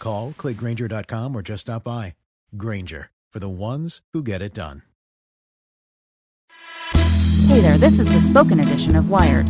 Call, 0.00 0.32
clickgrainger.com, 0.36 1.36
or 1.36 1.42
just 1.42 1.62
stop 1.62 1.84
by. 1.84 2.14
Grainger, 2.56 3.10
for 3.32 3.38
the 3.38 3.48
ones 3.48 4.02
who 4.12 4.24
get 4.24 4.42
it 4.42 4.54
done. 4.54 4.82
Hey 7.46 7.60
there, 7.60 7.78
this 7.78 7.98
is 7.98 8.12
the 8.12 8.20
spoken 8.20 8.60
edition 8.60 8.96
of 8.96 9.08
Wired. 9.08 9.48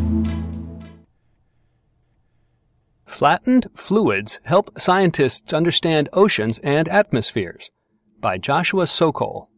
Flattened 3.06 3.66
Fluids 3.74 4.40
Help 4.44 4.78
Scientists 4.78 5.52
Understand 5.52 6.08
Oceans 6.14 6.58
and 6.60 6.88
Atmospheres 6.88 7.70
by 8.18 8.38
Joshua 8.38 8.86
Sokol. 8.86 9.49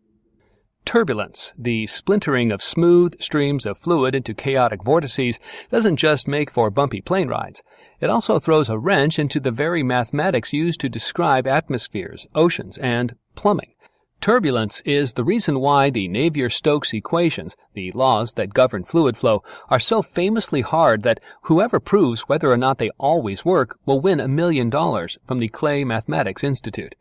Turbulence, 0.84 1.54
the 1.56 1.86
splintering 1.86 2.50
of 2.52 2.62
smooth 2.62 3.20
streams 3.20 3.66
of 3.66 3.78
fluid 3.78 4.14
into 4.14 4.34
chaotic 4.34 4.82
vortices, 4.82 5.38
doesn't 5.70 5.96
just 5.96 6.28
make 6.28 6.50
for 6.50 6.70
bumpy 6.70 7.00
plane 7.00 7.28
rides. 7.28 7.62
It 8.00 8.10
also 8.10 8.38
throws 8.38 8.68
a 8.68 8.78
wrench 8.78 9.18
into 9.18 9.38
the 9.38 9.52
very 9.52 9.82
mathematics 9.82 10.52
used 10.52 10.80
to 10.80 10.88
describe 10.88 11.46
atmospheres, 11.46 12.26
oceans, 12.34 12.76
and 12.78 13.14
plumbing. 13.34 13.74
Turbulence 14.20 14.82
is 14.82 15.14
the 15.14 15.24
reason 15.24 15.58
why 15.58 15.90
the 15.90 16.08
Navier-Stokes 16.08 16.92
equations, 16.92 17.56
the 17.74 17.90
laws 17.92 18.34
that 18.34 18.54
govern 18.54 18.84
fluid 18.84 19.16
flow, 19.16 19.42
are 19.68 19.80
so 19.80 20.00
famously 20.00 20.60
hard 20.60 21.02
that 21.02 21.20
whoever 21.42 21.80
proves 21.80 22.22
whether 22.22 22.50
or 22.50 22.56
not 22.56 22.78
they 22.78 22.88
always 22.98 23.44
work 23.44 23.78
will 23.84 24.00
win 24.00 24.20
a 24.20 24.28
million 24.28 24.70
dollars 24.70 25.18
from 25.26 25.38
the 25.38 25.48
Clay 25.48 25.84
Mathematics 25.84 26.44
Institute. 26.44 26.94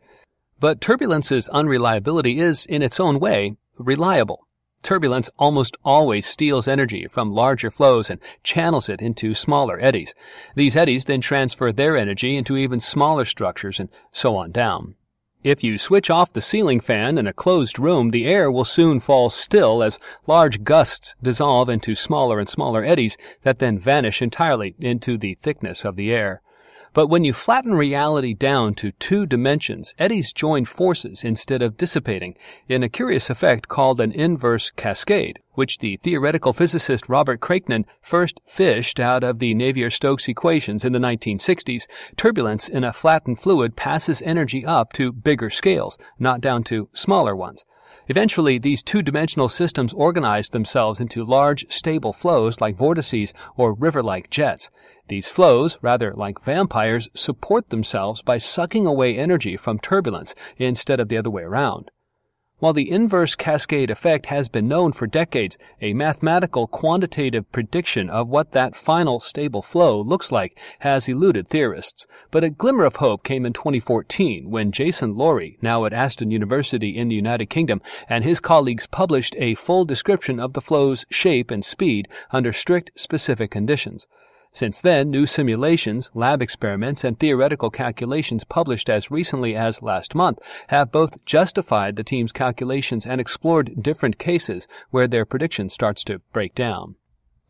But 0.58 0.80
turbulence's 0.80 1.48
unreliability 1.48 2.40
is, 2.40 2.66
in 2.66 2.82
its 2.82 2.98
own 2.98 3.20
way, 3.20 3.56
reliable. 3.86 4.46
Turbulence 4.82 5.30
almost 5.38 5.76
always 5.84 6.26
steals 6.26 6.66
energy 6.66 7.06
from 7.06 7.32
larger 7.32 7.70
flows 7.70 8.10
and 8.10 8.20
channels 8.42 8.88
it 8.88 9.00
into 9.00 9.32
smaller 9.32 9.78
eddies. 9.80 10.14
These 10.56 10.76
eddies 10.76 11.04
then 11.04 11.20
transfer 11.20 11.72
their 11.72 11.96
energy 11.96 12.36
into 12.36 12.56
even 12.56 12.80
smaller 12.80 13.24
structures 13.24 13.78
and 13.78 13.88
so 14.10 14.36
on 14.36 14.50
down. 14.50 14.96
If 15.44 15.64
you 15.64 15.76
switch 15.76 16.08
off 16.08 16.32
the 16.32 16.40
ceiling 16.40 16.78
fan 16.78 17.18
in 17.18 17.26
a 17.26 17.32
closed 17.32 17.78
room, 17.78 18.10
the 18.10 18.26
air 18.26 18.50
will 18.50 18.64
soon 18.64 19.00
fall 19.00 19.28
still 19.28 19.82
as 19.82 19.98
large 20.26 20.62
gusts 20.62 21.16
dissolve 21.20 21.68
into 21.68 21.96
smaller 21.96 22.38
and 22.38 22.48
smaller 22.48 22.84
eddies 22.84 23.16
that 23.42 23.58
then 23.58 23.78
vanish 23.78 24.22
entirely 24.22 24.76
into 24.78 25.18
the 25.18 25.34
thickness 25.42 25.84
of 25.84 25.96
the 25.96 26.12
air. 26.12 26.42
But 26.94 27.06
when 27.06 27.24
you 27.24 27.32
flatten 27.32 27.74
reality 27.74 28.34
down 28.34 28.74
to 28.74 28.92
two 28.92 29.24
dimensions, 29.24 29.94
eddies 29.98 30.30
join 30.30 30.66
forces 30.66 31.24
instead 31.24 31.62
of 31.62 31.78
dissipating 31.78 32.36
in 32.68 32.82
a 32.82 32.88
curious 32.90 33.30
effect 33.30 33.68
called 33.68 33.98
an 33.98 34.12
inverse 34.12 34.70
cascade, 34.70 35.38
which 35.52 35.78
the 35.78 35.96
theoretical 35.96 36.52
physicist 36.52 37.08
Robert 37.08 37.40
Kraichnan 37.40 37.86
first 38.02 38.40
fished 38.46 39.00
out 39.00 39.24
of 39.24 39.38
the 39.38 39.54
Navier-Stokes 39.54 40.28
equations 40.28 40.84
in 40.84 40.92
the 40.92 40.98
1960s. 40.98 41.86
Turbulence 42.16 42.68
in 42.68 42.84
a 42.84 42.92
flattened 42.92 43.40
fluid 43.40 43.74
passes 43.74 44.20
energy 44.20 44.66
up 44.66 44.92
to 44.92 45.12
bigger 45.12 45.48
scales, 45.48 45.96
not 46.18 46.42
down 46.42 46.62
to 46.64 46.90
smaller 46.92 47.34
ones. 47.34 47.64
Eventually, 48.08 48.58
these 48.58 48.82
two-dimensional 48.82 49.48
systems 49.48 49.92
organize 49.92 50.48
themselves 50.48 51.00
into 51.00 51.24
large, 51.24 51.64
stable 51.70 52.12
flows 52.12 52.60
like 52.60 52.76
vortices 52.76 53.32
or 53.56 53.74
river-like 53.74 54.28
jets. 54.28 54.70
These 55.08 55.28
flows, 55.28 55.78
rather 55.82 56.12
like 56.12 56.44
vampires, 56.44 57.08
support 57.14 57.70
themselves 57.70 58.22
by 58.22 58.38
sucking 58.38 58.86
away 58.86 59.16
energy 59.16 59.56
from 59.56 59.78
turbulence 59.78 60.34
instead 60.56 61.00
of 61.00 61.08
the 61.08 61.16
other 61.16 61.30
way 61.30 61.42
around. 61.42 61.90
While 62.62 62.74
the 62.74 62.92
inverse 62.92 63.34
cascade 63.34 63.90
effect 63.90 64.26
has 64.26 64.46
been 64.48 64.68
known 64.68 64.92
for 64.92 65.08
decades, 65.08 65.58
a 65.80 65.94
mathematical 65.94 66.68
quantitative 66.68 67.50
prediction 67.50 68.08
of 68.08 68.28
what 68.28 68.52
that 68.52 68.76
final 68.76 69.18
stable 69.18 69.62
flow 69.62 70.00
looks 70.00 70.30
like 70.30 70.56
has 70.78 71.08
eluded 71.08 71.48
theorists. 71.48 72.06
But 72.30 72.44
a 72.44 72.50
glimmer 72.50 72.84
of 72.84 72.94
hope 73.02 73.24
came 73.24 73.44
in 73.44 73.52
2014 73.52 74.48
when 74.48 74.70
Jason 74.70 75.16
Laurie, 75.16 75.58
now 75.60 75.84
at 75.86 75.92
Aston 75.92 76.30
University 76.30 76.96
in 76.96 77.08
the 77.08 77.16
United 77.16 77.46
Kingdom, 77.46 77.82
and 78.08 78.22
his 78.22 78.38
colleagues 78.38 78.86
published 78.86 79.34
a 79.38 79.56
full 79.56 79.84
description 79.84 80.38
of 80.38 80.52
the 80.52 80.60
flow's 80.60 81.04
shape 81.10 81.50
and 81.50 81.64
speed 81.64 82.06
under 82.30 82.52
strict 82.52 82.92
specific 82.94 83.50
conditions. 83.50 84.06
Since 84.54 84.82
then, 84.82 85.10
new 85.10 85.24
simulations, 85.24 86.10
lab 86.14 86.42
experiments, 86.42 87.04
and 87.04 87.18
theoretical 87.18 87.70
calculations 87.70 88.44
published 88.44 88.90
as 88.90 89.10
recently 89.10 89.56
as 89.56 89.82
last 89.82 90.14
month 90.14 90.38
have 90.68 90.92
both 90.92 91.24
justified 91.24 91.96
the 91.96 92.04
team's 92.04 92.32
calculations 92.32 93.06
and 93.06 93.18
explored 93.18 93.82
different 93.82 94.18
cases 94.18 94.68
where 94.90 95.08
their 95.08 95.24
prediction 95.24 95.70
starts 95.70 96.04
to 96.04 96.20
break 96.34 96.54
down. 96.54 96.96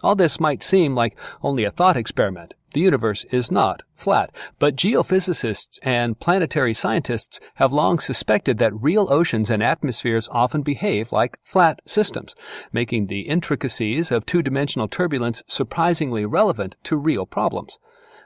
All 0.00 0.14
this 0.14 0.38
might 0.38 0.62
seem 0.62 0.94
like 0.94 1.16
only 1.42 1.64
a 1.64 1.72
thought 1.72 1.96
experiment. 1.96 2.54
The 2.72 2.80
universe 2.80 3.24
is 3.30 3.50
not 3.50 3.82
flat, 3.94 4.30
but 4.58 4.76
geophysicists 4.76 5.78
and 5.82 6.18
planetary 6.18 6.72
scientists 6.72 7.38
have 7.56 7.72
long 7.72 7.98
suspected 7.98 8.58
that 8.58 8.74
real 8.74 9.12
oceans 9.12 9.50
and 9.50 9.62
atmospheres 9.62 10.28
often 10.32 10.62
behave 10.62 11.12
like 11.12 11.38
flat 11.44 11.82
systems, 11.84 12.34
making 12.72 13.06
the 13.06 13.22
intricacies 13.22 14.10
of 14.10 14.24
two-dimensional 14.24 14.88
turbulence 14.88 15.42
surprisingly 15.46 16.24
relevant 16.24 16.76
to 16.84 16.96
real 16.96 17.26
problems. 17.26 17.78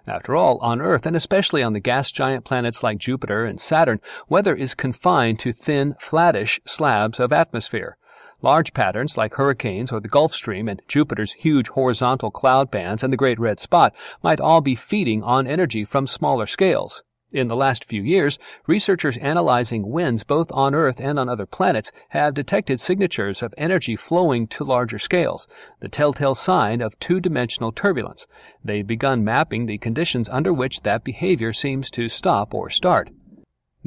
After 0.06 0.36
all, 0.36 0.58
on 0.58 0.80
Earth, 0.80 1.04
and 1.06 1.16
especially 1.16 1.64
on 1.64 1.72
the 1.72 1.80
gas 1.80 2.12
giant 2.12 2.44
planets 2.44 2.84
like 2.84 2.98
Jupiter 2.98 3.44
and 3.44 3.60
Saturn, 3.60 4.00
weather 4.28 4.54
is 4.54 4.74
confined 4.74 5.40
to 5.40 5.52
thin, 5.52 5.96
flattish 5.98 6.60
slabs 6.64 7.18
of 7.18 7.32
atmosphere. 7.32 7.98
Large 8.42 8.74
patterns 8.74 9.16
like 9.16 9.34
hurricanes 9.34 9.90
or 9.90 10.00
the 10.00 10.08
Gulf 10.08 10.34
Stream 10.34 10.68
and 10.68 10.82
Jupiter's 10.88 11.32
huge 11.32 11.68
horizontal 11.68 12.30
cloud 12.30 12.70
bands 12.70 13.02
and 13.02 13.12
the 13.12 13.16
Great 13.16 13.38
Red 13.38 13.58
Spot 13.58 13.94
might 14.22 14.40
all 14.40 14.60
be 14.60 14.74
feeding 14.74 15.22
on 15.22 15.46
energy 15.46 15.84
from 15.84 16.06
smaller 16.06 16.46
scales. 16.46 17.02
In 17.32 17.48
the 17.48 17.56
last 17.56 17.84
few 17.84 18.02
years, 18.02 18.38
researchers 18.66 19.16
analyzing 19.16 19.90
winds 19.90 20.22
both 20.22 20.52
on 20.52 20.74
Earth 20.74 21.00
and 21.00 21.18
on 21.18 21.28
other 21.28 21.44
planets 21.44 21.90
have 22.10 22.34
detected 22.34 22.78
signatures 22.78 23.42
of 23.42 23.52
energy 23.58 23.96
flowing 23.96 24.46
to 24.48 24.64
larger 24.64 24.98
scales, 24.98 25.48
the 25.80 25.88
telltale 25.88 26.36
sign 26.36 26.80
of 26.80 26.98
two-dimensional 27.00 27.72
turbulence. 27.72 28.26
They've 28.62 28.86
begun 28.86 29.24
mapping 29.24 29.66
the 29.66 29.78
conditions 29.78 30.28
under 30.28 30.52
which 30.52 30.82
that 30.82 31.04
behavior 31.04 31.52
seems 31.52 31.90
to 31.90 32.08
stop 32.08 32.54
or 32.54 32.70
start. 32.70 33.10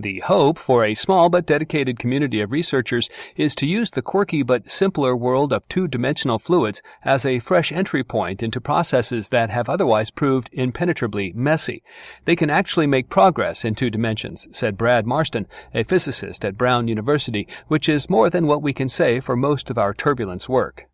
The 0.01 0.21
hope 0.21 0.57
for 0.57 0.85
a 0.85 0.93
small 0.93 1.27
but 1.27 1.45
dedicated 1.45 1.99
community 1.99 2.39
of 2.39 2.53
researchers 2.53 3.09
is 3.35 3.53
to 3.55 3.67
use 3.67 3.91
the 3.91 4.01
quirky 4.01 4.43
but 4.43 4.71
simpler 4.71 5.13
world 5.13 5.51
of 5.51 5.67
two-dimensional 5.67 6.39
fluids 6.39 6.81
as 7.03 7.25
a 7.25 7.39
fresh 7.39 7.73
entry 7.73 8.01
point 8.05 8.41
into 8.41 8.61
processes 8.61 9.27
that 9.31 9.49
have 9.49 9.67
otherwise 9.67 10.09
proved 10.09 10.49
impenetrably 10.53 11.33
messy. 11.35 11.83
They 12.23 12.37
can 12.37 12.49
actually 12.49 12.87
make 12.87 13.09
progress 13.09 13.65
in 13.65 13.75
two 13.75 13.89
dimensions, 13.89 14.47
said 14.53 14.77
Brad 14.77 15.05
Marston, 15.05 15.47
a 15.73 15.83
physicist 15.83 16.45
at 16.45 16.57
Brown 16.57 16.87
University, 16.87 17.45
which 17.67 17.89
is 17.89 18.09
more 18.09 18.29
than 18.29 18.47
what 18.47 18.61
we 18.61 18.71
can 18.71 18.87
say 18.87 19.19
for 19.19 19.35
most 19.35 19.69
of 19.69 19.77
our 19.77 19.93
turbulence 19.93 20.47
work. 20.47 20.85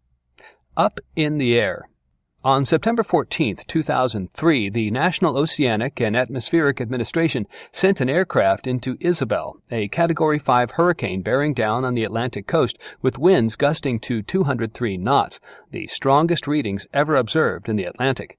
Up 0.76 1.00
in 1.16 1.38
the 1.38 1.60
air. 1.60 1.88
On 2.46 2.64
September 2.64 3.02
14, 3.02 3.56
2003, 3.68 4.70
the 4.70 4.92
National 4.92 5.36
Oceanic 5.36 6.00
and 6.00 6.16
Atmospheric 6.16 6.80
Administration 6.80 7.48
sent 7.72 8.00
an 8.00 8.08
aircraft 8.08 8.68
into 8.68 8.98
Isabel, 9.00 9.58
a 9.72 9.88
Category 9.88 10.38
5 10.38 10.70
hurricane 10.70 11.24
bearing 11.24 11.56
down 11.56 11.84
on 11.84 11.96
the 11.96 12.04
Atlantic 12.04 12.46
coast 12.46 12.78
with 13.02 13.18
winds 13.18 13.56
gusting 13.56 14.00
to 14.02 14.22
203 14.22 14.96
knots, 14.96 15.40
the 15.72 15.88
strongest 15.88 16.46
readings 16.46 16.86
ever 16.94 17.16
observed 17.16 17.68
in 17.68 17.78
the 17.78 17.86
Atlantic. 17.86 18.38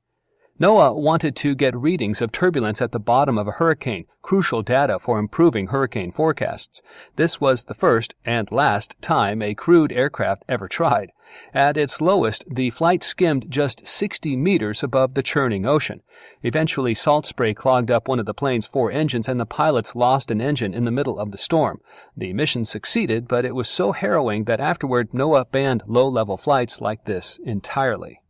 NOAA 0.59 0.95
wanted 0.97 1.37
to 1.37 1.55
get 1.55 1.77
readings 1.77 2.23
of 2.23 2.33
turbulence 2.33 2.81
at 2.81 2.91
the 2.91 2.99
bottom 2.99 3.37
of 3.37 3.47
a 3.47 3.53
hurricane, 3.53 4.07
crucial 4.23 4.63
data 4.63 4.99
for 4.99 5.19
improving 5.19 5.67
hurricane 5.67 6.11
forecasts. 6.11 6.81
This 7.17 7.39
was 7.39 7.65
the 7.65 7.75
first 7.75 8.15
and 8.25 8.51
last 8.51 8.95
time 9.03 9.43
a 9.43 9.55
crewed 9.55 9.93
aircraft 9.93 10.45
ever 10.49 10.67
tried. 10.67 11.11
At 11.53 11.77
its 11.77 12.01
lowest, 12.01 12.43
the 12.51 12.71
flight 12.71 13.03
skimmed 13.03 13.51
just 13.51 13.87
60 13.87 14.35
meters 14.35 14.83
above 14.83 15.13
the 15.13 15.23
churning 15.23 15.67
ocean. 15.67 16.01
Eventually, 16.43 16.95
salt 16.95 17.27
spray 17.27 17.53
clogged 17.53 17.91
up 17.91 18.09
one 18.09 18.19
of 18.19 18.25
the 18.25 18.33
plane's 18.33 18.67
four 18.67 18.91
engines 18.91 19.29
and 19.29 19.39
the 19.39 19.45
pilots 19.45 19.95
lost 19.95 20.31
an 20.31 20.41
engine 20.41 20.73
in 20.73 20.87
the 20.87 20.91
middle 20.91 21.19
of 21.19 21.33
the 21.33 21.39
storm. 21.39 21.83
The 22.17 22.33
mission 22.33 22.65
succeeded, 22.65 23.29
but 23.29 23.45
it 23.45 23.55
was 23.55 23.69
so 23.69 23.93
harrowing 23.93 24.45
that 24.45 24.61
afterward 24.61 25.11
NOAA 25.13 25.51
banned 25.51 25.83
low-level 25.87 26.39
flights 26.39 26.81
like 26.81 27.05
this 27.05 27.39
entirely. 27.45 28.23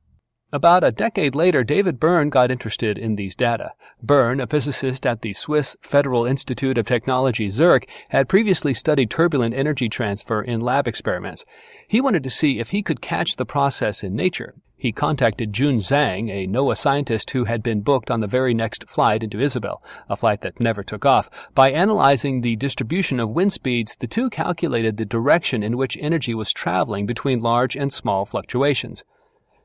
About 0.52 0.84
a 0.84 0.92
decade 0.92 1.34
later, 1.34 1.64
David 1.64 1.98
Byrne 1.98 2.30
got 2.30 2.52
interested 2.52 2.98
in 2.98 3.16
these 3.16 3.34
data. 3.34 3.72
Byrne, 4.00 4.38
a 4.38 4.46
physicist 4.46 5.04
at 5.04 5.22
the 5.22 5.32
Swiss 5.32 5.76
Federal 5.82 6.24
Institute 6.24 6.78
of 6.78 6.86
Technology 6.86 7.50
Zurich, 7.50 7.88
had 8.10 8.28
previously 8.28 8.72
studied 8.72 9.10
turbulent 9.10 9.54
energy 9.54 9.88
transfer 9.88 10.40
in 10.40 10.60
lab 10.60 10.86
experiments. 10.86 11.44
He 11.88 12.00
wanted 12.00 12.22
to 12.22 12.30
see 12.30 12.60
if 12.60 12.70
he 12.70 12.84
could 12.84 13.00
catch 13.00 13.34
the 13.34 13.44
process 13.44 14.04
in 14.04 14.14
nature. 14.14 14.54
He 14.76 14.92
contacted 14.92 15.52
Jun 15.52 15.80
Zhang, 15.80 16.30
a 16.30 16.46
NOAA 16.46 16.78
scientist 16.78 17.30
who 17.30 17.46
had 17.46 17.60
been 17.60 17.80
booked 17.80 18.08
on 18.08 18.20
the 18.20 18.28
very 18.28 18.54
next 18.54 18.88
flight 18.88 19.24
into 19.24 19.40
Isabel, 19.40 19.82
a 20.08 20.14
flight 20.14 20.42
that 20.42 20.60
never 20.60 20.84
took 20.84 21.04
off. 21.04 21.28
By 21.56 21.72
analyzing 21.72 22.42
the 22.42 22.54
distribution 22.54 23.18
of 23.18 23.30
wind 23.30 23.52
speeds, 23.52 23.96
the 23.98 24.06
two 24.06 24.30
calculated 24.30 24.96
the 24.96 25.04
direction 25.04 25.64
in 25.64 25.76
which 25.76 25.98
energy 26.00 26.34
was 26.34 26.52
traveling 26.52 27.04
between 27.04 27.40
large 27.40 27.74
and 27.74 27.92
small 27.92 28.24
fluctuations. 28.24 29.02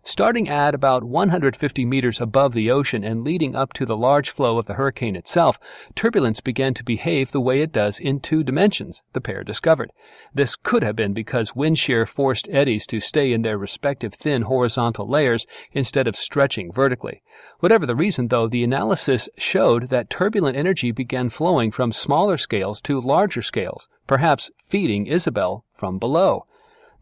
Starting 0.04 0.50
at 0.50 0.74
about 0.74 1.04
150 1.04 1.86
meters 1.86 2.20
above 2.20 2.54
the 2.54 2.72
ocean 2.72 3.04
and 3.04 3.24
leading 3.24 3.56
up 3.56 3.72
to 3.72 3.86
the 3.86 3.96
large 3.96 4.32
flow 4.32 4.58
of 4.58 4.66
the 4.66 4.74
hurricane 4.74 5.16
itself, 5.16 5.60
turbulence 5.94 6.42
began 6.42 6.74
to 6.74 6.84
behave 6.84 7.32
the 7.32 7.40
way 7.40 7.62
it 7.62 7.72
does 7.72 8.00
in 8.00 8.20
two 8.20 8.44
dimensions, 8.44 9.04
the 9.14 9.22
pair 9.22 9.44
discovered. 9.44 9.92
This 10.34 10.56
could 10.56 10.82
have 10.82 10.96
been 10.96 11.14
because 11.14 11.56
wind 11.56 11.78
shear 11.78 12.08
forced 12.08 12.48
eddies 12.50 12.88
to 12.88 13.00
stay 13.00 13.32
in 13.32 13.44
their 13.44 13.60
respective 13.60 14.16
thin 14.16 14.42
horizontal 14.42 15.08
layers 15.08 15.46
instead 15.72 16.08
of 16.08 16.16
stretching 16.16 16.72
vertically. 16.72 17.22
Whatever 17.60 17.86
the 17.86 17.96
reason, 17.96 18.30
though, 18.30 18.48
the 18.48 18.64
analysis 18.64 19.30
showed 19.38 19.90
that 19.90 20.10
turbulent 20.10 20.58
energy 20.58 20.92
began 20.92 21.30
flowing 21.30 21.70
from 21.70 21.92
smaller 21.92 22.38
scales 22.38 22.82
to 22.82 23.00
larger 23.00 23.44
scales, 23.44 23.88
perhaps 24.08 24.50
feeding 24.68 25.06
Isabel 25.06 25.64
from 25.76 26.00
below. 26.00 26.48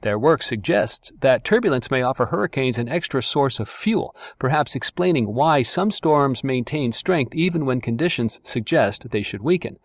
Their 0.01 0.17
work 0.17 0.41
suggests 0.43 1.11
that 1.19 1.43
turbulence 1.43 1.91
may 1.91 2.01
offer 2.01 2.27
hurricanes 2.27 2.77
an 2.77 2.87
extra 2.87 3.21
source 3.21 3.59
of 3.59 3.67
fuel, 3.67 4.15
perhaps 4.37 4.73
explaining 4.75 5.33
why 5.33 5.61
some 5.61 5.91
storms 5.91 6.43
maintain 6.43 6.91
strength 6.93 7.35
even 7.35 7.65
when 7.65 7.81
conditions 7.81 8.39
suggest 8.43 9.09
they 9.09 9.21
should 9.21 9.41
weaken. 9.41 9.77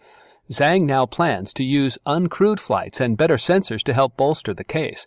Zhang 0.52 0.84
now 0.84 1.06
plans 1.06 1.52
to 1.54 1.64
use 1.64 1.98
uncrewed 2.06 2.60
flights 2.60 3.00
and 3.00 3.16
better 3.16 3.36
sensors 3.36 3.82
to 3.82 3.94
help 3.94 4.16
bolster 4.16 4.54
the 4.54 4.62
case. 4.62 5.06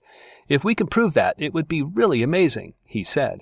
If 0.49 0.63
we 0.63 0.75
can 0.75 0.87
prove 0.87 1.13
that, 1.13 1.35
it 1.37 1.53
would 1.53 1.67
be 1.67 1.81
really 1.81 2.23
amazing, 2.23 2.73
he 2.83 3.03
said. 3.03 3.41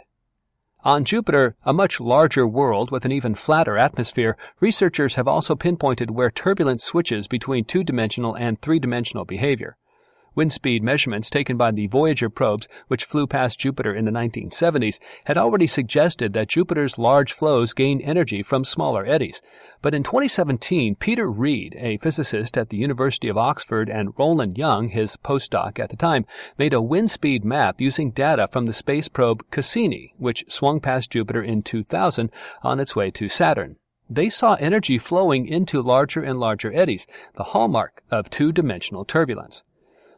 On 0.83 1.03
Jupiter, 1.03 1.55
a 1.63 1.73
much 1.73 1.99
larger 1.99 2.45
world 2.45 2.91
with 2.91 3.05
an 3.05 3.11
even 3.11 3.33
flatter 3.33 3.75
atmosphere, 3.75 4.37
researchers 4.59 5.15
have 5.15 5.27
also 5.27 5.55
pinpointed 5.55 6.11
where 6.11 6.29
turbulence 6.29 6.83
switches 6.83 7.27
between 7.27 7.65
two-dimensional 7.65 8.35
and 8.35 8.61
three-dimensional 8.61 9.25
behavior. 9.25 9.77
Wind 10.35 10.51
speed 10.51 10.83
measurements 10.83 11.29
taken 11.29 11.55
by 11.55 11.71
the 11.71 11.87
Voyager 11.87 12.29
probes, 12.29 12.67
which 12.89 13.05
flew 13.05 13.25
past 13.25 13.57
Jupiter 13.57 13.95
in 13.95 14.03
the 14.03 14.11
1970s, 14.11 14.99
had 15.23 15.37
already 15.37 15.65
suggested 15.65 16.33
that 16.33 16.49
Jupiter's 16.49 16.97
large 16.97 17.31
flows 17.31 17.73
gain 17.73 18.01
energy 18.01 18.43
from 18.43 18.65
smaller 18.65 19.05
eddies. 19.05 19.41
But 19.81 19.93
in 19.93 20.03
2017, 20.03 20.95
Peter 20.95 21.31
Read, 21.31 21.75
a 21.79 21.97
physicist 21.99 22.57
at 22.57 22.69
the 22.69 22.75
University 22.77 23.29
of 23.29 23.37
Oxford, 23.37 23.89
and 23.89 24.13
Roland 24.17 24.57
Young, 24.57 24.89
his 24.89 25.15
postdoc 25.15 25.79
at 25.79 25.89
the 25.89 25.95
time, 25.95 26.25
made 26.57 26.73
a 26.73 26.81
wind 26.81 27.11
speed 27.11 27.45
map 27.45 27.79
using 27.79 28.11
data 28.11 28.49
from 28.51 28.65
the 28.65 28.73
space 28.73 29.07
probe 29.07 29.49
Cassini, 29.51 30.13
which 30.17 30.43
swung 30.49 30.81
past 30.81 31.11
Jupiter 31.11 31.41
in 31.41 31.63
2000 31.63 32.29
on 32.61 32.79
its 32.81 32.93
way 32.93 33.09
to 33.11 33.29
Saturn. 33.29 33.77
They 34.09 34.29
saw 34.29 34.55
energy 34.55 34.97
flowing 34.97 35.47
into 35.47 35.81
larger 35.81 36.21
and 36.21 36.39
larger 36.39 36.73
eddies, 36.73 37.07
the 37.35 37.43
hallmark 37.43 38.03
of 38.11 38.29
two-dimensional 38.29 39.05
turbulence. 39.05 39.63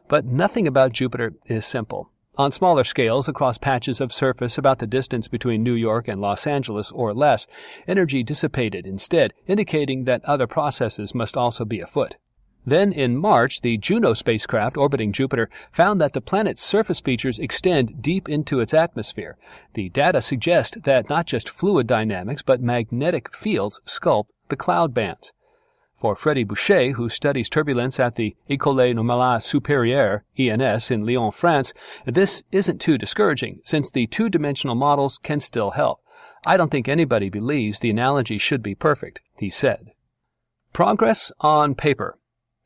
But 0.08 0.24
nothing 0.24 0.66
about 0.66 0.92
Jupiter 0.92 1.34
is 1.46 1.66
simple. 1.66 2.10
On 2.38 2.52
smaller 2.52 2.84
scales, 2.84 3.28
across 3.28 3.58
patches 3.58 4.00
of 4.00 4.12
surface 4.12 4.56
about 4.56 4.78
the 4.78 4.86
distance 4.86 5.26
between 5.26 5.62
New 5.62 5.74
York 5.74 6.06
and 6.06 6.20
Los 6.20 6.46
Angeles 6.46 6.90
or 6.92 7.12
less, 7.12 7.46
energy 7.86 8.22
dissipated 8.22 8.86
instead, 8.86 9.34
indicating 9.46 10.04
that 10.04 10.24
other 10.24 10.46
processes 10.46 11.14
must 11.14 11.36
also 11.36 11.64
be 11.64 11.80
afoot. 11.80 12.14
Then 12.64 12.92
in 12.92 13.16
March, 13.16 13.60
the 13.62 13.76
Juno 13.76 14.12
spacecraft 14.12 14.76
orbiting 14.76 15.12
Jupiter 15.12 15.50
found 15.72 16.00
that 16.00 16.12
the 16.12 16.20
planet's 16.20 16.60
surface 16.60 17.00
features 17.00 17.38
extend 17.38 18.02
deep 18.02 18.28
into 18.28 18.60
its 18.60 18.74
atmosphere. 18.74 19.36
The 19.74 19.88
data 19.88 20.22
suggest 20.22 20.84
that 20.84 21.08
not 21.08 21.26
just 21.26 21.48
fluid 21.48 21.86
dynamics, 21.86 22.42
but 22.42 22.60
magnetic 22.60 23.34
fields 23.34 23.80
sculpt 23.84 24.28
the 24.48 24.56
cloud 24.56 24.94
bands. 24.94 25.32
For 25.98 26.14
Freddy 26.14 26.44
Bouchet, 26.44 26.92
who 26.92 27.08
studies 27.08 27.48
turbulence 27.48 27.98
at 27.98 28.14
the 28.14 28.36
École 28.48 28.94
Normale 28.94 29.40
Supérieure, 29.40 30.20
ENS, 30.38 30.92
in 30.92 31.04
Lyon, 31.04 31.32
France, 31.32 31.74
this 32.06 32.44
isn't 32.52 32.80
too 32.80 32.96
discouraging, 32.96 33.62
since 33.64 33.90
the 33.90 34.06
two-dimensional 34.06 34.76
models 34.76 35.18
can 35.24 35.40
still 35.40 35.72
help. 35.72 36.00
I 36.46 36.56
don't 36.56 36.70
think 36.70 36.86
anybody 36.86 37.30
believes 37.30 37.80
the 37.80 37.90
analogy 37.90 38.38
should 38.38 38.62
be 38.62 38.76
perfect, 38.76 39.20
he 39.38 39.50
said. 39.50 39.90
Progress 40.72 41.32
on 41.40 41.74
paper. 41.74 42.16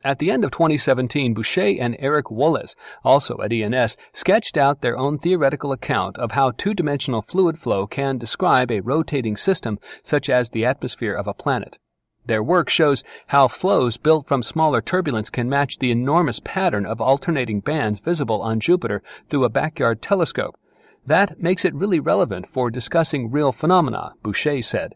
At 0.05 0.19
the 0.19 0.31
end 0.31 0.45
of 0.45 0.51
2017, 0.51 1.33
Bouchet 1.33 1.79
and 1.79 1.97
Eric 1.99 2.27
Woillez, 2.27 2.75
also 3.03 3.41
at 3.41 3.51
ENS, 3.51 3.97
sketched 4.13 4.59
out 4.59 4.83
their 4.83 4.99
own 4.99 5.17
theoretical 5.17 5.73
account 5.73 6.19
of 6.19 6.33
how 6.33 6.51
two-dimensional 6.51 7.23
fluid 7.23 7.59
flow 7.59 7.87
can 7.87 8.19
describe 8.19 8.71
a 8.71 8.81
rotating 8.81 9.39
system 9.39 9.79
such 10.03 10.29
as 10.29 10.51
the 10.51 10.67
atmosphere 10.67 11.15
of 11.15 11.27
a 11.27 11.33
planet. 11.33 11.79
Their 12.27 12.43
work 12.43 12.69
shows 12.69 13.03
how 13.29 13.49
flows 13.49 13.97
built 13.97 14.29
from 14.29 14.43
smaller 14.43 14.81
turbulence 14.81 15.29
can 15.29 15.49
match 15.49 15.79
the 15.79 15.91
enormous 15.91 16.41
pattern 16.45 16.87
of 16.87 17.01
alternating 17.01 17.61
bands 17.61 17.99
visible 17.99 18.41
on 18.43 18.61
Jupiter 18.61 19.03
through 19.29 19.45
a 19.45 19.49
backyard 19.49 20.01
telescope. 20.01 20.57
That 21.05 21.43
makes 21.43 21.65
it 21.65 21.75
really 21.75 21.99
relevant 21.99 22.47
for 22.47 22.71
discussing 22.71 23.31
real 23.31 23.51
phenomena, 23.51 24.15
Bouchet 24.23 24.63
said. 24.63 24.95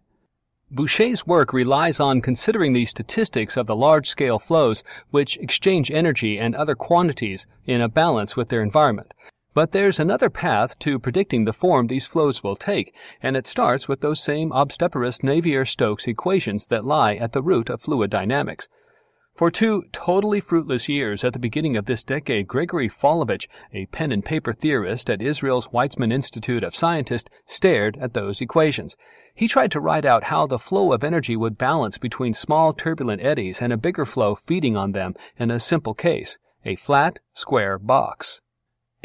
Bouchet's 0.70 1.26
work 1.26 1.52
relies 1.52 2.00
on 2.00 2.20
considering 2.20 2.72
the 2.72 2.84
statistics 2.86 3.56
of 3.56 3.66
the 3.66 3.76
large-scale 3.76 4.38
flows 4.38 4.84
which 5.10 5.36
exchange 5.38 5.90
energy 5.90 6.38
and 6.38 6.54
other 6.54 6.74
quantities 6.74 7.46
in 7.66 7.80
a 7.80 7.88
balance 7.88 8.36
with 8.36 8.48
their 8.48 8.62
environment. 8.62 9.14
But 9.56 9.72
there's 9.72 9.98
another 9.98 10.28
path 10.28 10.78
to 10.80 10.98
predicting 10.98 11.46
the 11.46 11.52
form 11.54 11.86
these 11.86 12.04
flows 12.04 12.42
will 12.42 12.56
take, 12.56 12.94
and 13.22 13.38
it 13.38 13.46
starts 13.46 13.88
with 13.88 14.02
those 14.02 14.20
same 14.20 14.52
obstreperous 14.52 15.20
Navier-Stokes 15.20 16.06
equations 16.06 16.66
that 16.66 16.84
lie 16.84 17.14
at 17.14 17.32
the 17.32 17.40
root 17.40 17.70
of 17.70 17.80
fluid 17.80 18.10
dynamics. 18.10 18.68
For 19.34 19.50
two 19.50 19.84
totally 19.92 20.40
fruitless 20.40 20.90
years 20.90 21.24
at 21.24 21.32
the 21.32 21.38
beginning 21.38 21.74
of 21.74 21.86
this 21.86 22.04
decade, 22.04 22.46
Gregory 22.46 22.90
Falkovich, 22.90 23.48
a 23.72 23.86
pen 23.86 24.12
and 24.12 24.22
paper 24.22 24.52
theorist 24.52 25.08
at 25.08 25.22
Israel's 25.22 25.68
Weizmann 25.68 26.12
Institute 26.12 26.62
of 26.62 26.76
Science, 26.76 27.24
stared 27.46 27.96
at 27.98 28.12
those 28.12 28.42
equations. 28.42 28.94
He 29.34 29.48
tried 29.48 29.72
to 29.72 29.80
write 29.80 30.04
out 30.04 30.24
how 30.24 30.46
the 30.46 30.58
flow 30.58 30.92
of 30.92 31.02
energy 31.02 31.34
would 31.34 31.56
balance 31.56 31.96
between 31.96 32.34
small 32.34 32.74
turbulent 32.74 33.22
eddies 33.22 33.62
and 33.62 33.72
a 33.72 33.78
bigger 33.78 34.04
flow 34.04 34.34
feeding 34.34 34.76
on 34.76 34.92
them 34.92 35.14
in 35.38 35.50
a 35.50 35.58
simple 35.58 35.94
case, 35.94 36.36
a 36.62 36.76
flat, 36.76 37.20
square 37.32 37.78
box. 37.78 38.42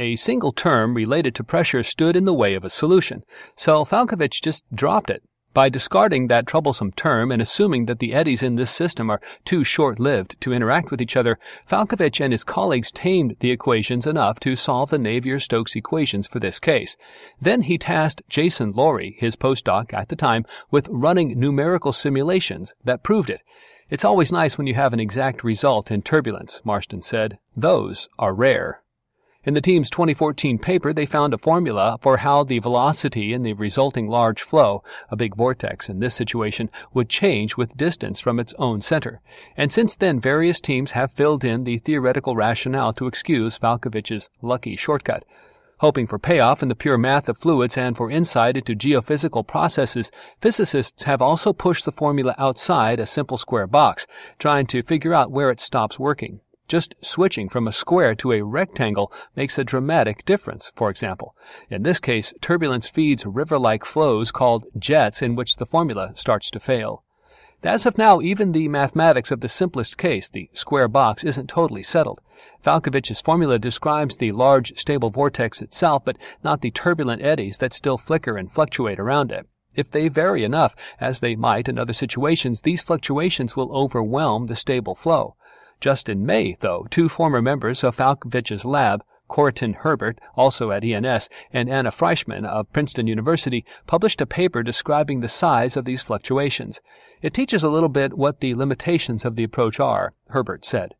A 0.02 0.16
single 0.16 0.52
term 0.52 0.96
related 0.96 1.36
to 1.36 1.44
pressure 1.44 1.84
stood 1.84 2.16
in 2.16 2.26
the 2.26 2.34
way 2.34 2.56
of 2.56 2.64
a 2.64 2.72
solution, 2.72 3.22
so 3.56 3.86
Falkovich 3.86 4.42
just 4.42 4.64
dropped 4.74 5.12
it. 5.12 5.22
By 5.54 5.70
discarding 5.70 6.26
that 6.26 6.48
troublesome 6.48 6.92
term 6.94 7.32
and 7.32 7.40
assuming 7.40 7.86
that 7.86 8.00
the 8.00 8.12
eddies 8.12 8.42
in 8.42 8.56
this 8.56 8.72
system 8.72 9.12
are 9.12 9.22
too 9.46 9.64
short-lived 9.64 10.42
to 10.42 10.54
interact 10.54 10.90
with 10.90 11.02
each 11.02 11.16
other, 11.16 11.38
Falkovich 11.70 12.20
and 12.20 12.34
his 12.34 12.44
colleagues 12.44 12.90
tamed 12.90 13.36
the 13.42 13.52
equations 13.52 14.08
enough 14.08 14.40
to 14.40 14.56
solve 14.56 14.90
the 14.90 14.98
Navier-Stokes 14.98 15.76
equations 15.76 16.26
for 16.26 16.40
this 16.40 16.60
case. 16.60 16.98
Then 17.40 17.62
he 17.62 17.78
tasked 17.78 18.24
Jason 18.28 18.72
Laurie, 18.72 19.16
his 19.20 19.36
postdoc 19.36 19.94
at 19.94 20.10
the 20.10 20.16
time, 20.16 20.48
with 20.72 20.90
running 20.90 21.40
numerical 21.40 21.94
simulations 21.94 22.74
that 22.84 23.04
proved 23.04 23.30
it. 23.30 23.42
It's 23.92 24.06
always 24.06 24.32
nice 24.32 24.58
when 24.58 24.66
you 24.66 24.74
have 24.74 24.94
an 24.94 25.00
exact 25.00 25.44
result 25.44 25.92
in 25.92 26.02
turbulence, 26.02 26.60
Marston 26.64 27.04
said. 27.04 27.38
Those 27.56 28.10
are 28.18 28.34
rare. 28.34 28.81
In 29.44 29.56
the 29.56 29.62
team's 29.62 29.90
2014 29.90 30.60
paper, 30.60 30.94
they 30.94 31.08
found 31.08 31.34
a 31.34 31.38
formula 31.40 31.98
for 32.00 32.18
how 32.18 32.44
the 32.44 32.60
velocity 32.60 33.34
in 33.34 33.42
the 33.42 33.54
resulting 33.54 34.08
large 34.08 34.44
flow, 34.44 34.84
a 35.10 35.16
big 35.16 35.36
vortex 35.36 35.90
in 35.90 36.00
this 36.00 36.14
situation, 36.14 36.70
would 36.94 37.10
change 37.10 37.58
with 37.58 37.76
distance 37.76 38.20
from 38.20 38.40
its 38.40 38.54
own 38.60 38.82
center. 38.82 39.20
And 39.58 39.74
since 39.74 39.96
then, 39.96 40.20
various 40.20 40.62
teams 40.62 40.92
have 40.92 41.12
filled 41.12 41.44
in 41.44 41.64
the 41.64 41.80
theoretical 41.80 42.36
rationale 42.36 42.94
to 42.94 43.08
excuse 43.08 43.58
Falkovich's 43.58 44.30
lucky 44.44 44.76
shortcut. 44.76 45.26
Hoping 45.80 46.06
for 46.06 46.20
payoff 46.20 46.62
in 46.62 46.70
the 46.70 46.76
pure 46.76 47.00
math 47.00 47.28
of 47.28 47.40
fluids 47.40 47.76
and 47.76 47.98
for 47.98 48.12
insight 48.12 48.58
into 48.58 48.76
geophysical 48.76 49.48
processes, 49.48 50.12
physicists 50.40 51.06
have 51.06 51.20
also 51.20 51.52
pushed 51.52 51.86
the 51.86 51.92
formula 51.92 52.36
outside 52.38 53.00
a 53.00 53.08
simple 53.08 53.40
square 53.40 53.66
box, 53.66 54.06
trying 54.38 54.68
to 54.68 54.84
figure 54.84 55.16
out 55.16 55.32
where 55.32 55.50
it 55.50 55.60
stops 55.60 55.98
working. 55.98 56.42
Just 56.72 56.96
switching 57.02 57.50
from 57.50 57.68
a 57.68 57.74
square 57.74 58.16
to 58.16 58.32
a 58.32 58.44
rectangle 58.44 59.12
makes 59.36 59.58
a 59.58 59.66
dramatic 59.66 60.24
difference, 60.24 60.72
for 60.74 60.90
example. 60.90 61.36
In 61.70 61.84
this 61.84 62.00
case, 62.00 62.34
turbulence 62.40 62.88
feeds 62.88 63.26
river-like 63.26 63.84
flows 63.84 64.32
called 64.32 64.68
jets 64.80 65.22
in 65.22 65.36
which 65.36 65.58
the 65.58 65.66
formula 65.66 66.14
starts 66.16 66.50
to 66.52 66.62
fail. 66.62 67.04
As 67.62 67.86
of 67.86 67.98
now, 67.98 68.22
even 68.22 68.54
the 68.54 68.70
mathematics 68.70 69.32
of 69.32 69.42
the 69.42 69.50
simplest 69.50 69.98
case, 69.98 70.30
the 70.30 70.50
square 70.54 70.88
box, 70.88 71.26
isn't 71.26 71.50
totally 71.50 71.84
settled. 71.84 72.22
Falkovich's 72.64 73.20
formula 73.20 73.60
describes 73.60 74.16
the 74.16 74.32
large 74.32 74.80
stable 74.80 75.10
vortex 75.10 75.62
itself, 75.62 76.06
but 76.06 76.16
not 76.42 76.62
the 76.62 76.72
turbulent 76.72 77.22
eddies 77.22 77.58
that 77.58 77.74
still 77.74 77.98
flicker 77.98 78.38
and 78.38 78.50
fluctuate 78.50 78.98
around 78.98 79.34
it. 79.34 79.46
If 79.76 79.92
they 79.92 80.08
vary 80.08 80.46
enough, 80.46 80.78
as 81.02 81.20
they 81.20 81.36
might 81.36 81.68
in 81.68 81.78
other 81.78 81.92
situations, 81.92 82.62
these 82.62 82.82
fluctuations 82.82 83.58
will 83.58 83.76
overwhelm 83.76 84.46
the 84.46 84.56
stable 84.56 84.96
flow. 84.96 85.36
Just 85.82 86.08
in 86.08 86.26
May, 86.26 86.56
though, 86.60 86.86
two 86.90 87.10
former 87.10 87.42
members 87.42 87.84
of 87.84 87.98
Falkovich's 87.98 88.64
lab, 88.64 89.04
Corentin 89.28 89.74
Herbert, 89.74 90.20
also 90.36 90.72
at 90.72 90.84
ENS, 90.84 91.28
and 91.52 91.70
Anna 91.70 91.90
Frishman 91.90 92.46
of 92.46 92.72
Princeton 92.72 93.08
University, 93.08 93.66
published 93.88 94.22
a 94.22 94.26
paper 94.26 94.62
describing 94.62 95.22
the 95.22 95.28
size 95.28 95.76
of 95.76 95.86
these 95.86 96.04
fluctuations. 96.04 96.82
It 97.22 97.34
teaches 97.34 97.64
a 97.64 97.70
little 97.70 97.90
bit 97.90 98.18
what 98.18 98.42
the 98.42 98.56
limitations 98.56 99.26
of 99.26 99.36
the 99.36 99.44
approach 99.44 99.80
are, 99.80 100.14
Herbert 100.30 100.64
said 100.66 100.94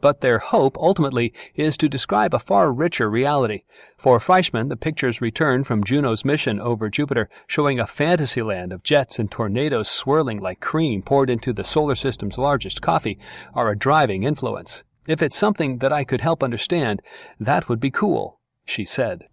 but 0.00 0.20
their 0.20 0.38
hope 0.38 0.76
ultimately 0.78 1.32
is 1.54 1.76
to 1.78 1.88
describe 1.88 2.34
a 2.34 2.38
far 2.38 2.72
richer 2.72 3.08
reality. 3.08 3.62
For 3.96 4.18
Frishman, 4.18 4.68
the 4.68 4.76
pictures 4.76 5.20
returned 5.20 5.66
from 5.66 5.84
Juno's 5.84 6.24
mission 6.24 6.60
over 6.60 6.88
Jupiter, 6.88 7.28
showing 7.46 7.80
a 7.80 7.86
fantasy 7.86 8.42
land 8.42 8.72
of 8.72 8.82
jets 8.82 9.18
and 9.18 9.30
tornadoes 9.30 9.88
swirling 9.88 10.40
like 10.40 10.60
cream 10.60 11.02
poured 11.02 11.30
into 11.30 11.52
the 11.52 11.64
solar 11.64 11.94
system's 11.94 12.38
largest 12.38 12.82
coffee, 12.82 13.18
are 13.54 13.70
a 13.70 13.78
driving 13.78 14.24
influence. 14.24 14.84
If 15.06 15.22
it's 15.22 15.36
something 15.36 15.78
that 15.78 15.92
I 15.92 16.04
could 16.04 16.20
help 16.20 16.42
understand, 16.42 17.02
that 17.38 17.68
would 17.68 17.80
be 17.80 17.90
cool, 17.90 18.40
she 18.64 18.84
said. 18.84 19.28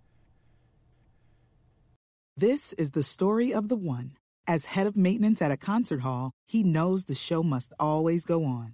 This 2.35 2.73
is 2.73 2.91
the 2.91 3.03
story 3.03 3.53
of 3.53 3.67
the 3.67 3.75
one. 3.75 4.17
As 4.47 4.65
head 4.65 4.87
of 4.87 4.97
maintenance 4.97 5.41
at 5.41 5.51
a 5.51 5.57
concert 5.57 6.01
hall, 6.01 6.31
he 6.45 6.63
knows 6.63 7.05
the 7.05 7.15
show 7.15 7.43
must 7.43 7.73
always 7.79 8.25
go 8.25 8.43
on. 8.43 8.73